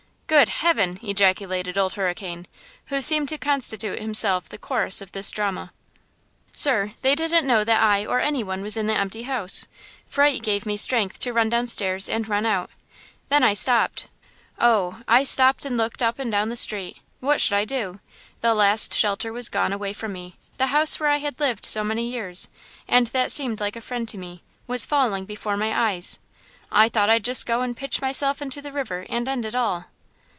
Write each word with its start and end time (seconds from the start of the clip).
"Good 0.31 0.47
Heaven!" 0.47 0.97
ejaculated 1.03 1.77
Old 1.77 1.95
Hurricane, 1.95 2.47
who 2.85 3.01
seemed 3.01 3.27
to 3.27 3.37
constitute 3.37 3.99
himself 3.99 4.47
the 4.47 4.57
chorus 4.57 5.01
of 5.01 5.11
this 5.11 5.29
drama. 5.29 5.73
"Sir, 6.55 6.93
they 7.01 7.15
didn't 7.15 7.45
know 7.45 7.65
that 7.65 7.83
I 7.83 8.05
or 8.05 8.21
any 8.21 8.41
one 8.41 8.61
was 8.61 8.77
in 8.77 8.87
the 8.87 8.97
empty 8.97 9.23
house! 9.23 9.67
Fright 10.07 10.41
gave 10.41 10.65
me 10.65 10.77
strength 10.77 11.19
to 11.19 11.33
run 11.33 11.49
down 11.49 11.67
stairs 11.67 12.07
and 12.07 12.29
run 12.29 12.45
out. 12.45 12.69
Then 13.27 13.43
I 13.43 13.53
stopped. 13.53 14.07
Oh! 14.57 15.01
I 15.05 15.25
stopped 15.25 15.65
and 15.65 15.75
looked 15.75 16.01
up 16.01 16.17
and 16.17 16.31
down 16.31 16.47
the 16.47 16.55
street. 16.55 16.99
What 17.19 17.41
should 17.41 17.55
I 17.57 17.65
do? 17.65 17.99
The 18.39 18.53
last 18.53 18.93
shelter 18.93 19.33
was 19.33 19.49
gone 19.49 19.73
away 19.73 19.91
from 19.91 20.13
me–the 20.13 20.67
house 20.67 20.97
where 20.97 21.09
I 21.09 21.17
had 21.17 21.41
lived 21.41 21.65
so 21.65 21.83
many 21.83 22.09
years, 22.09 22.47
and 22.87 23.07
that 23.07 23.33
seemed 23.33 23.59
like 23.59 23.75
a 23.75 23.81
friend 23.81 24.07
to 24.07 24.17
me, 24.17 24.43
was 24.65 24.85
falling 24.85 25.25
before 25.25 25.57
my 25.57 25.89
eyes! 25.91 26.19
I 26.71 26.87
thought 26.87 27.09
I'd 27.09 27.25
just 27.25 27.45
go 27.45 27.59
and 27.63 27.75
pitch 27.75 27.99
myself 27.99 28.41
into 28.41 28.61
the 28.61 28.71
river 28.71 29.05
and 29.09 29.27
end 29.27 29.43
it 29.45 29.55
all!" 29.55 29.87